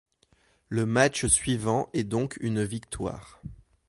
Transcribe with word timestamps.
Le 0.67 0.87
match 0.87 1.27
suivant 1.27 1.87
est 1.93 2.05
donc 2.05 2.35
une 2.41 2.63
victoire. 2.63 3.39